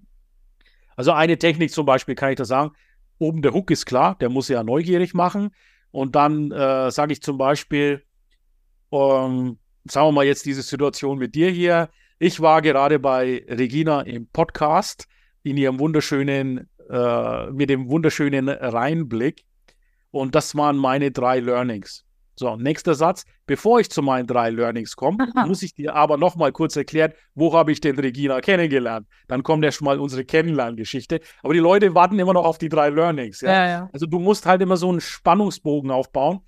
[1.00, 2.72] Also eine Technik zum Beispiel kann ich da sagen,
[3.16, 5.48] oben der Hook ist klar, der muss ja neugierig machen.
[5.92, 8.02] Und dann äh, sage ich zum Beispiel,
[8.92, 11.88] ähm, sagen wir mal jetzt diese Situation mit dir hier.
[12.18, 15.08] Ich war gerade bei Regina im Podcast
[15.42, 19.46] in ihrem wunderschönen, äh, mit dem wunderschönen Reinblick.
[20.10, 22.04] Und das waren meine drei Learnings.
[22.40, 23.24] So, nächster Satz.
[23.44, 27.12] Bevor ich zu meinen drei Learnings komme, muss ich dir aber noch mal kurz erklären,
[27.34, 29.06] wo habe ich denn Regina kennengelernt?
[29.28, 31.20] Dann kommt erst mal unsere Kennenlerngeschichte.
[31.42, 33.42] Aber die Leute warten immer noch auf die drei Learnings.
[33.42, 33.52] Ja?
[33.52, 33.90] Ja, ja.
[33.92, 36.40] Also du musst halt immer so einen Spannungsbogen aufbauen.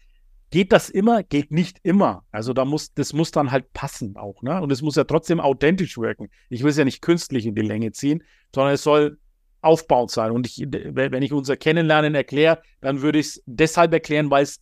[0.51, 1.25] Geht das immer?
[1.25, 2.25] Geht nicht immer.
[2.31, 4.63] Also da muss, das muss dann halt passen auch, ne?
[4.63, 6.31] Und es muss ja trotzdem authentisch wirken.
[6.49, 8.23] Ich will es ja nicht künstlich in die Länge ziehen,
[8.55, 9.19] sondern es soll
[9.61, 10.31] aufbauend sein.
[10.31, 14.59] Und ich, wenn ich unser Kennenlernen erkläre, dann würde ich es deshalb erklären, weil es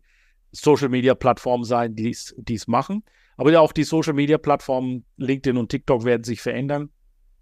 [0.51, 3.03] Social-Media-Plattformen sein, die es machen.
[3.35, 6.91] Aber ja, auch die Social-Media-Plattformen LinkedIn und TikTok werden sich verändern.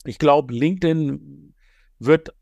[0.05, 1.53] Ich glaube, LinkedIn
[1.99, 2.33] wird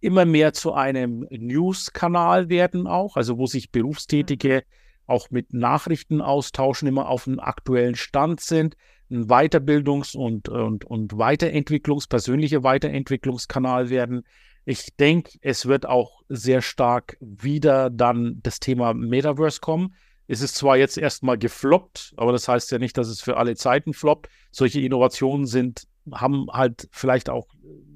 [0.00, 4.64] immer mehr zu einem News-Kanal werden auch, also wo sich Berufstätige
[5.06, 8.76] auch mit Nachrichten austauschen, immer auf einem aktuellen Stand sind
[9.10, 14.24] ein Weiterbildungs- und, und, und Weiterentwicklungs-, persönliche Weiterentwicklungskanal werden.
[14.64, 19.94] Ich denke, es wird auch sehr stark wieder dann das Thema Metaverse kommen.
[20.26, 23.56] Es ist zwar jetzt erstmal gefloppt, aber das heißt ja nicht, dass es für alle
[23.56, 24.28] Zeiten floppt.
[24.50, 27.46] Solche Innovationen sind, haben halt vielleicht auch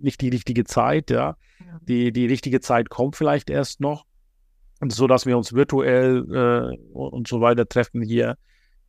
[0.00, 1.36] nicht die richtige Zeit, ja.
[1.60, 1.80] ja.
[1.82, 4.06] Die, die richtige Zeit kommt vielleicht erst noch.
[4.88, 6.24] so dass wir uns virtuell
[6.74, 8.38] äh, und so weiter treffen hier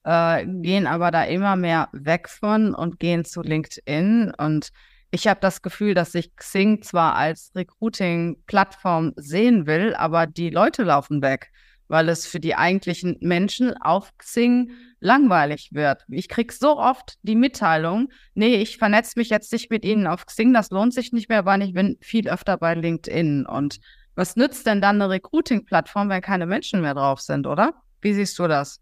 [0.04, 4.34] äh, gehen aber da immer mehr weg von und gehen zu LinkedIn.
[4.38, 4.72] Und
[5.10, 10.84] ich habe das Gefühl, dass sich Xing zwar als Recruiting-Plattform sehen will, aber die Leute
[10.84, 11.50] laufen weg
[11.88, 16.04] weil es für die eigentlichen Menschen auf Xing langweilig wird.
[16.10, 20.26] Ich kriege so oft die Mitteilung, nee, ich vernetze mich jetzt nicht mit Ihnen auf
[20.26, 23.46] Xing, das lohnt sich nicht mehr, weil ich bin viel öfter bei LinkedIn.
[23.46, 23.80] Und
[24.16, 27.74] was nützt denn dann eine Recruiting-Plattform, wenn keine Menschen mehr drauf sind, oder?
[28.02, 28.80] Wie siehst du das?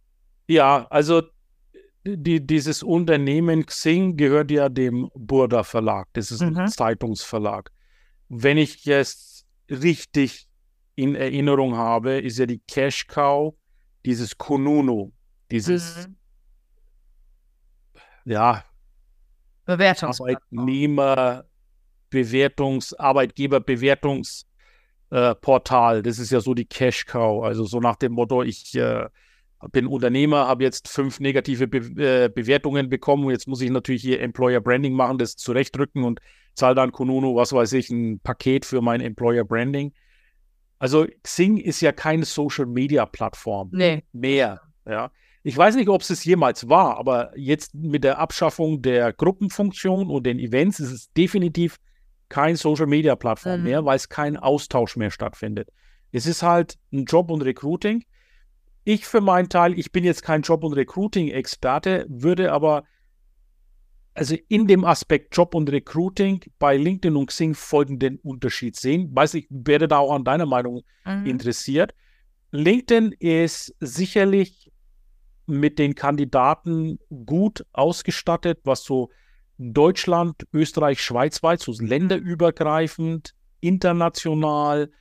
[0.48, 1.24] Ja, also
[2.06, 6.08] die, dieses Unternehmen Xing gehört ja dem Burda Verlag.
[6.14, 6.68] Das ist ein mhm.
[6.68, 7.72] Zeitungsverlag.
[8.30, 10.48] Wenn ich jetzt richtig
[10.96, 13.56] in Erinnerung habe, ist ja die Cash Cow,
[14.06, 15.12] dieses Kununu,
[15.52, 16.16] dieses, mhm.
[18.26, 18.64] ja,
[19.68, 21.46] Arbeitnehmer,
[22.12, 25.98] Bewertungs-, Arbeitgeberbewertungsportal.
[25.98, 27.44] Äh, das ist ja so die Cash Cow.
[27.44, 29.08] Also so nach dem Motto, ich äh,
[29.72, 34.22] bin Unternehmer, habe jetzt fünf negative Be äh, Bewertungen bekommen jetzt muss ich natürlich hier
[34.22, 36.20] Employer Branding machen, das zurechtrücken und
[36.54, 39.94] zahle dann Kununu, was weiß ich, ein Paket für mein Employer Branding.
[40.78, 44.04] Also Xing ist ja keine Social-Media-Plattform nee.
[44.12, 44.62] mehr.
[44.88, 45.12] Ja.
[45.44, 50.10] Ich weiß nicht, ob es es jemals war, aber jetzt mit der Abschaffung der Gruppenfunktion
[50.10, 51.78] und den Events ist es definitiv
[52.30, 53.64] kein Social-Media-Plattform mhm.
[53.64, 55.70] mehr, weil es kein Austausch mehr stattfindet.
[56.12, 58.06] Es ist halt ein Job und Recruiting.
[58.84, 62.84] Ich für meinen Teil, ich bin jetzt kein Job- und Recruiting-Experte, würde aber
[64.16, 69.10] also in dem Aspekt Job und Recruiting bei LinkedIn und Xing folgenden Unterschied sehen.
[69.14, 71.26] Weiß ich, werde da auch an deiner Meinung mhm.
[71.26, 71.94] interessiert.
[72.52, 74.65] LinkedIn ist sicherlich
[75.48, 79.10] mit den Kandidaten gut ausgestattet, was so
[79.58, 84.92] Deutschland, Österreich, Schweiz weit, so länderübergreifend, international,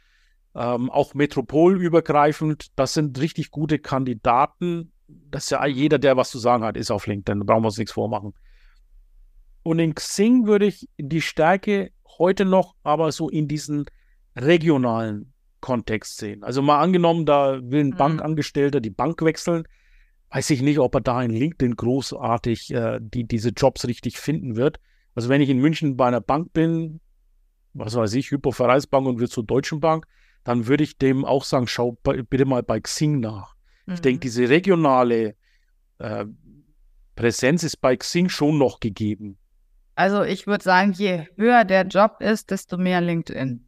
[0.55, 2.69] ähm, auch metropolübergreifend.
[2.77, 4.93] Das sind richtig gute Kandidaten
[5.31, 7.41] Das ist ja jeder, der was zu sagen hat, ist auf LinkedIn.
[7.41, 8.33] Da brauchen wir uns nichts vormachen.
[9.63, 13.87] Und in Xing würde ich die Stärke heute noch aber so in diesen
[14.37, 16.45] regionalen Kontext sehen.
[16.45, 17.97] Also mal angenommen, da will ein mhm.
[17.97, 19.67] Bankangestellter die Bank wechseln,
[20.31, 24.57] weiß ich nicht, ob er da in LinkedIn großartig äh, die, diese Jobs richtig finden
[24.57, 24.81] wird.
[25.15, 27.01] Also wenn ich in München bei einer Bank bin,
[27.73, 30.07] was weiß ich, Hypovereinsbank und will zur Deutschen Bank,
[30.43, 33.55] dann würde ich dem auch sagen, schau bitte mal bei Xing nach.
[33.87, 33.95] Mhm.
[33.95, 35.37] Ich denke, diese regionale
[35.99, 36.27] äh,
[37.17, 39.39] Präsenz ist bei Xing schon noch gegeben.
[39.95, 43.67] Also ich würde sagen, je höher der Job ist, desto mehr LinkedIn.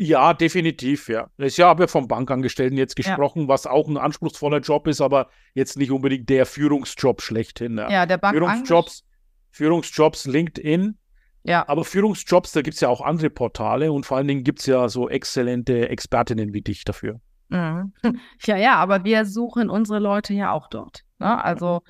[0.00, 1.28] Ja, definitiv, ja.
[1.38, 3.48] Ich habe vom Bankangestellten jetzt gesprochen, ja.
[3.48, 7.78] was auch ein anspruchsvoller Job ist, aber jetzt nicht unbedingt der Führungsjob schlechthin.
[7.78, 9.04] Ja, ja der Bank Führungsjobs,
[9.50, 10.96] Führungsjobs LinkedIn.
[11.42, 11.68] Ja.
[11.68, 14.66] Aber Führungsjobs, da gibt es ja auch andere Portale und vor allen Dingen gibt es
[14.66, 17.20] ja so exzellente Expertinnen wie dich dafür.
[17.48, 17.92] Mhm.
[18.44, 21.02] Ja, ja, aber wir suchen unsere Leute ja auch dort.
[21.18, 21.42] Ne?
[21.42, 21.82] Also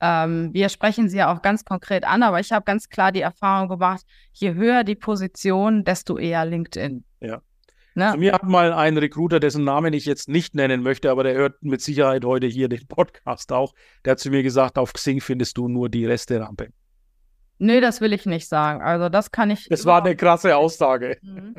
[0.00, 3.22] ähm, wir sprechen sie ja auch ganz konkret an, aber ich habe ganz klar die
[3.22, 7.04] Erfahrung gemacht, je höher die Position, desto eher LinkedIn.
[7.18, 7.40] Ja.
[7.96, 8.10] Ne?
[8.12, 11.32] Zu mir hat mal ein Recruiter, dessen Namen ich jetzt nicht nennen möchte, aber der
[11.34, 13.72] hört mit Sicherheit heute hier den Podcast auch.
[14.04, 16.68] Der hat zu mir gesagt, auf Xing findest du nur die Resterampe.
[17.58, 18.82] Nee, das will ich nicht sagen.
[18.82, 19.66] Also das kann ich.
[19.70, 21.16] Das war eine krasse Aussage.
[21.22, 21.54] Mhm.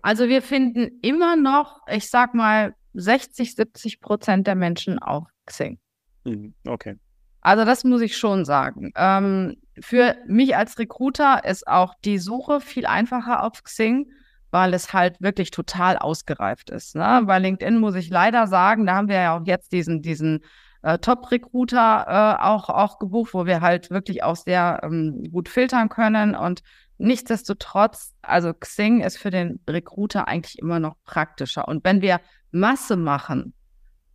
[0.00, 5.78] Also wir finden immer noch, ich sag mal, 60, 70 Prozent der Menschen auf Xing.
[6.24, 6.96] Mhm, okay.
[7.42, 8.92] Also das muss ich schon sagen.
[8.96, 14.10] Ähm, für mich als Recruiter ist auch die Suche viel einfacher auf Xing
[14.52, 16.94] weil es halt wirklich total ausgereift ist.
[16.94, 17.22] Ne?
[17.24, 20.44] Bei LinkedIn muss ich leider sagen, da haben wir ja auch jetzt diesen, diesen
[20.82, 25.88] äh, Top-Recruiter äh, auch, auch gebucht, wo wir halt wirklich auch sehr ähm, gut filtern
[25.88, 26.34] können.
[26.36, 26.62] Und
[26.98, 31.66] nichtsdestotrotz, also Xing ist für den Recruiter eigentlich immer noch praktischer.
[31.66, 33.54] Und wenn wir Masse machen,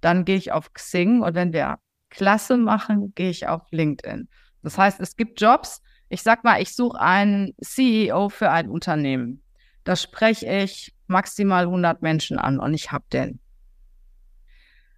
[0.02, 1.80] dann gehe ich auf Xing und wenn wir
[2.12, 4.30] Klasse machen, gehe ich auf LinkedIn.
[4.62, 5.82] Das heißt, es gibt Jobs.
[6.10, 9.42] Ich sag mal, ich suche einen CEO für ein Unternehmen.
[9.88, 13.40] Da spreche ich maximal 100 Menschen an und ich habe den.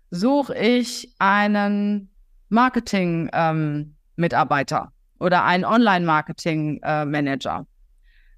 [0.10, 2.10] Suche ich einen
[2.48, 7.68] Marketing-Mitarbeiter ähm, oder einen Online-Marketing-Manager,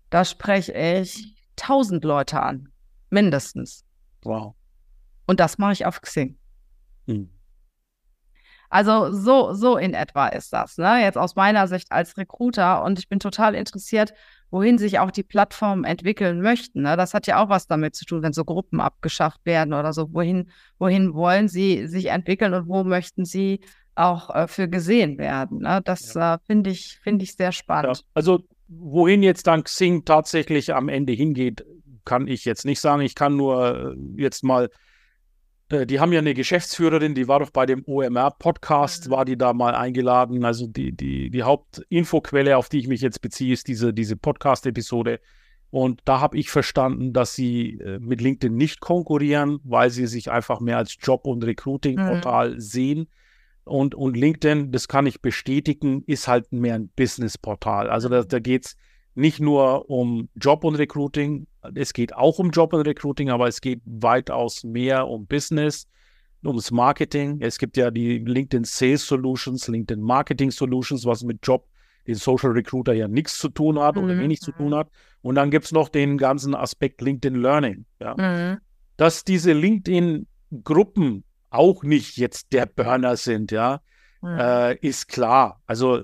[0.09, 2.67] da spreche ich 1000 Leute an,
[3.09, 3.85] mindestens.
[4.23, 4.53] Wow.
[5.27, 6.37] Und das mache ich auf Xing.
[7.07, 7.29] Hm.
[8.69, 10.77] Also so, so in etwa ist das.
[10.77, 11.01] Ne?
[11.01, 14.13] Jetzt aus meiner Sicht als Recruiter und ich bin total interessiert,
[14.51, 16.83] wohin sich auch die Plattformen entwickeln möchten.
[16.83, 16.97] Ne?
[16.97, 20.13] Das hat ja auch was damit zu tun, wenn so Gruppen abgeschafft werden oder so.
[20.13, 23.61] Wohin, wohin wollen sie sich entwickeln und wo möchten sie
[23.95, 25.59] auch äh, für gesehen werden?
[25.59, 25.81] Ne?
[25.83, 26.35] Das ja.
[26.35, 27.97] äh, finde ich, find ich sehr spannend.
[27.97, 28.03] Ja.
[28.13, 31.65] Also wohin jetzt dann Xing tatsächlich am Ende hingeht,
[32.03, 33.01] kann ich jetzt nicht sagen.
[33.01, 34.69] Ich kann nur äh, jetzt mal
[35.71, 39.53] äh, die haben ja eine Geschäftsführerin, die war doch bei dem OMR-Podcast, war die da
[39.53, 40.43] mal eingeladen.
[40.45, 45.19] Also die, die, die Hauptinfoquelle, auf die ich mich jetzt beziehe, ist diese, diese Podcast-Episode.
[45.69, 50.29] Und da habe ich verstanden, dass sie äh, mit LinkedIn nicht konkurrieren, weil sie sich
[50.29, 52.59] einfach mehr als Job- und Recruiting-Portal mhm.
[52.59, 53.07] sehen.
[53.63, 57.89] Und, und LinkedIn, das kann ich bestätigen, ist halt mehr ein Business-Portal.
[57.89, 58.75] Also da, da geht es
[59.15, 63.61] nicht nur um Job und Recruiting, es geht auch um Job und Recruiting, aber es
[63.61, 65.87] geht weitaus mehr um Business,
[66.43, 67.37] ums Marketing.
[67.41, 71.67] Es gibt ja die LinkedIn Sales Solutions, LinkedIn Marketing Solutions, was mit Job,
[72.07, 74.03] den Social Recruiter ja nichts zu tun hat mhm.
[74.03, 74.89] oder wenig zu tun hat.
[75.21, 77.85] Und dann gibt es noch den ganzen Aspekt LinkedIn Learning.
[77.99, 78.15] Ja.
[78.15, 78.59] Mhm.
[78.97, 83.81] Dass diese LinkedIn-Gruppen auch nicht jetzt der Burner sind, ja,
[84.21, 84.37] mhm.
[84.39, 85.61] äh, ist klar.
[85.67, 86.03] Also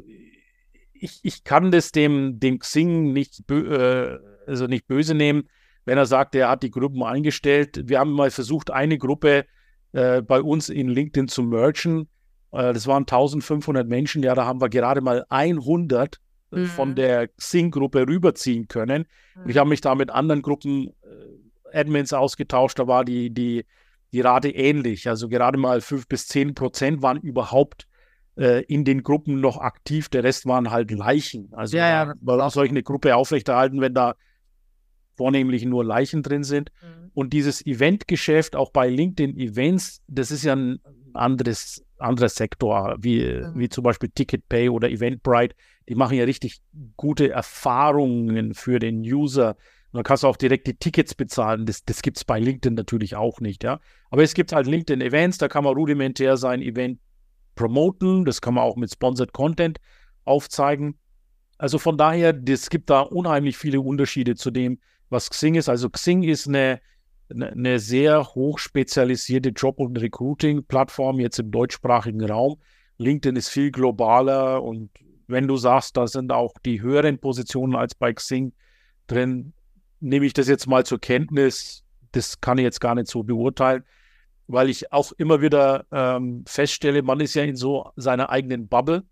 [1.02, 5.50] ich, ich kann das dem, dem Xing nicht, äh, also nicht böse nehmen,
[5.86, 7.82] wenn er sagt, er hat die Gruppen eingestellt.
[7.86, 9.46] Wir haben mal versucht, eine Gruppe
[9.94, 12.10] äh, bei uns in LinkedIn zu mergen.
[12.52, 14.24] Äh, das waren 1500 Menschen.
[14.24, 16.20] Ja, da haben wir gerade mal 100
[16.52, 16.66] äh, mhm.
[16.66, 19.06] von der Xing-Gruppe rüberziehen können.
[19.36, 19.50] Mhm.
[19.50, 20.90] Ich habe mich da mit anderen Gruppen
[21.72, 22.80] äh, Admins ausgetauscht.
[22.80, 23.66] Da war die, die,
[24.12, 25.08] die Rate ähnlich.
[25.08, 27.88] Also gerade mal 5 bis 10 Prozent waren überhaupt
[28.38, 30.10] äh, in den Gruppen noch aktiv.
[30.10, 31.50] Der Rest waren halt Leichen.
[31.54, 34.16] Also ja, ja, warum soll ich eine Gruppe aufrechterhalten, wenn da
[35.16, 36.72] vornehmlich nur Leichen drin sind?
[36.82, 37.12] Mhm.
[37.14, 40.80] Und dieses Eventgeschäft, auch bei LinkedIn Events, das ist ja ein
[41.14, 43.54] anderes, anderer Sektor, wie, mhm.
[43.56, 45.56] wie zum Beispiel TicketPay oder Eventbrite.
[45.90, 46.62] Die machen ja richtig
[46.96, 49.56] gute Erfahrungen für den User.
[49.92, 51.66] Und da kannst du auch direkt die Tickets bezahlen.
[51.66, 53.80] Das, das gibt es bei LinkedIn natürlich auch nicht, ja.
[54.12, 57.00] Aber es gibt halt LinkedIn Events, da kann man rudimentär sein Event
[57.58, 58.24] promoten.
[58.24, 59.80] Das kann man auch mit Sponsored Content
[60.24, 60.98] aufzeigen.
[61.58, 65.68] Also von daher, es gibt da unheimlich viele Unterschiede zu dem, was Xing ist.
[65.68, 66.80] Also Xing ist eine,
[67.30, 72.62] eine ne sehr hoch spezialisierte Job- und Recruiting-Plattform jetzt im deutschsprachigen Raum.
[73.00, 74.90] LinkedIn ist viel globaler und
[75.28, 78.54] wenn du sagst, da sind auch die höheren Positionen als bei Xing
[79.08, 79.54] drin,
[80.00, 81.84] nehme ich das jetzt mal zur Kenntnis.
[82.14, 83.84] Das kann ich jetzt gar nicht so beurteilen,
[84.48, 89.04] weil ich auch immer wieder ähm, feststelle, man ist ja in so seiner eigenen Bubble.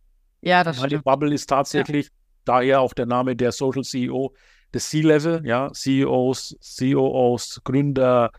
[0.41, 1.03] Ja, das Meine stimmt.
[1.03, 2.11] Bubble ist tatsächlich, ja.
[2.45, 4.33] daher auch der Name der Social CEO,
[4.73, 8.31] des C-Level, ja, CEOs, COOs, Gründer,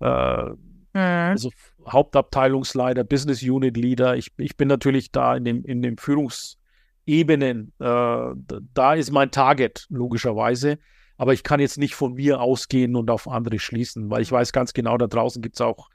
[0.00, 0.56] äh, mhm.
[0.94, 1.50] also
[1.88, 4.16] Hauptabteilungsleiter, Business Unit Leader.
[4.16, 9.86] Ich, ich bin natürlich da in dem, in dem Führungsebenen, äh, da ist mein Target,
[9.88, 10.78] logischerweise.
[11.18, 14.52] Aber ich kann jetzt nicht von mir ausgehen und auf andere schließen, weil ich weiß
[14.52, 15.88] ganz genau, da draußen gibt es auch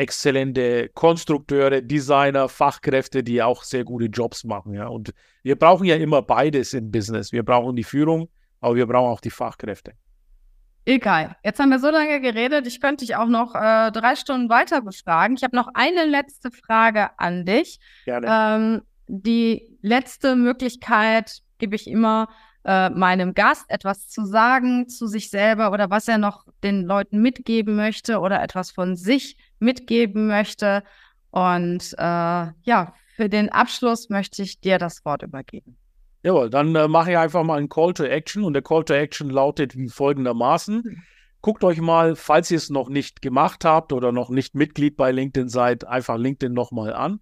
[0.00, 4.72] exzellente Konstrukteure, Designer, Fachkräfte, die auch sehr gute Jobs machen.
[4.72, 4.88] Ja.
[4.88, 7.32] Und wir brauchen ja immer beides im Business.
[7.32, 9.92] Wir brauchen die Führung, aber wir brauchen auch die Fachkräfte.
[10.86, 11.36] Egal.
[11.44, 14.80] Jetzt haben wir so lange geredet, ich könnte dich auch noch äh, drei Stunden weiter
[14.80, 15.36] befragen.
[15.36, 17.78] Ich habe noch eine letzte Frage an dich.
[18.06, 18.26] Gerne.
[18.26, 22.28] Ähm, die letzte Möglichkeit gebe ich immer
[22.64, 27.20] äh, meinem Gast, etwas zu sagen zu sich selber oder was er noch den Leuten
[27.22, 30.82] mitgeben möchte oder etwas von sich mitgeben möchte.
[31.30, 35.76] Und äh, ja, für den Abschluss möchte ich dir das Wort übergeben.
[36.22, 38.92] Jawohl, dann äh, mache ich einfach mal einen Call to Action und der Call to
[38.92, 40.84] Action lautet wie folgendermaßen.
[40.84, 41.02] Hm.
[41.42, 45.10] Guckt euch mal, falls ihr es noch nicht gemacht habt oder noch nicht Mitglied bei
[45.10, 47.20] LinkedIn seid, einfach LinkedIn nochmal an.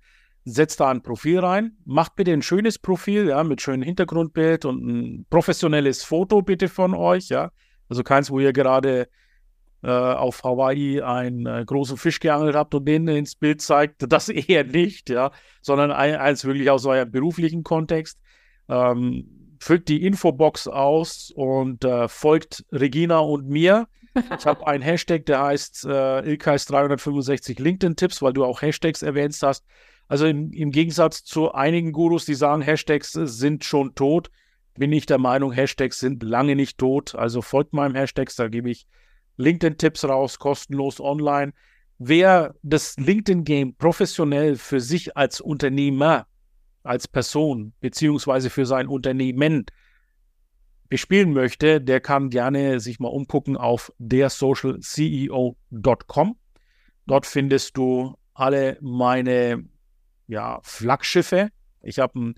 [0.50, 1.76] Setzt da ein Profil rein.
[1.84, 6.94] Macht bitte ein schönes Profil, ja, mit schönem Hintergrundbild und ein professionelles Foto bitte von
[6.94, 7.50] euch, ja.
[7.88, 9.08] Also keins, wo ihr gerade
[9.82, 14.04] äh, auf Hawaii einen äh, großen Fisch geangelt habt und den ins Bild zeigt.
[14.12, 15.30] Das eher nicht, ja,
[15.62, 18.18] sondern ein, eins wirklich aus eurem beruflichen Kontext.
[18.68, 23.88] Ähm, füllt die Infobox aus und äh, folgt Regina und mir.
[24.36, 29.36] Ich habe einen Hashtag, der heißt äh, Ilkais 365 LinkedIn-Tipps, weil du auch Hashtags erwähnt
[29.42, 29.64] hast.
[30.08, 34.30] Also im, im, Gegensatz zu einigen Gurus, die sagen, Hashtags sind schon tot,
[34.74, 37.14] bin ich der Meinung, Hashtags sind lange nicht tot.
[37.14, 38.86] Also folgt meinem Hashtags, da gebe ich
[39.36, 41.52] LinkedIn-Tipps raus, kostenlos online.
[41.98, 46.26] Wer das LinkedIn-Game professionell für sich als Unternehmer
[46.84, 49.66] als Person beziehungsweise für sein Unternehmen
[50.88, 56.36] bespielen möchte, der kann gerne sich mal umgucken auf dersocialceo.com.
[57.06, 59.64] Dort findest du alle meine
[60.28, 61.50] ja, Flaggschiffe.
[61.82, 62.34] Ich habe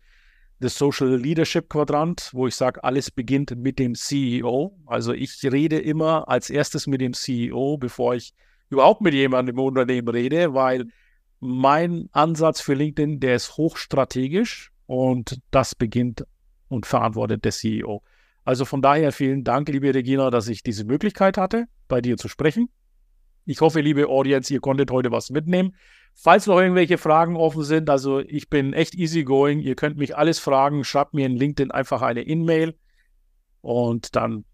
[0.61, 4.79] das Social Leadership Quadrant, wo ich sage, alles beginnt mit dem CEO.
[4.87, 8.33] Also ich rede immer als erstes mit dem CEO, bevor ich
[8.69, 10.87] überhaupt mit jemandem im Unternehmen rede, weil
[11.41, 16.25] mein Ansatz für LinkedIn, der ist hochstrategisch und das beginnt
[16.69, 18.03] und verantwortet der CEO.
[18.45, 22.29] Also von daher vielen Dank, liebe Regina, dass ich diese Möglichkeit hatte, bei dir zu
[22.29, 22.69] sprechen.
[23.47, 25.75] Ich hoffe, liebe Audience, ihr konntet heute was mitnehmen.
[26.23, 30.39] Falls noch irgendwelche Fragen offen sind, also ich bin echt easygoing, ihr könnt mich alles
[30.39, 32.77] fragen, schreibt mir in LinkedIn einfach eine E-Mail
[33.63, 34.45] und dann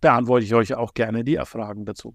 [0.00, 2.14] beantworte ich euch auch gerne die Fragen dazu.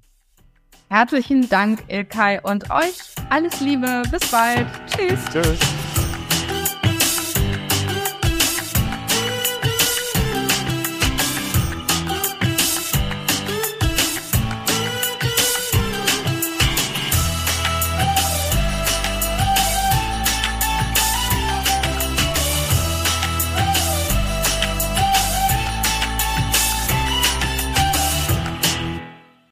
[0.90, 2.98] Herzlichen Dank, Ilkay, und euch
[3.30, 4.04] alles Liebe.
[4.10, 4.68] Bis bald.
[4.88, 5.20] Tschüss.
[5.34, 5.93] Tschüss.